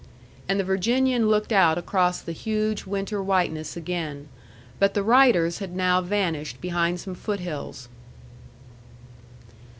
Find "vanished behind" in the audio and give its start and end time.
6.01-6.99